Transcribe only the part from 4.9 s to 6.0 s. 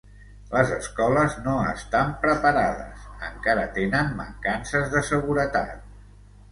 de seguretat.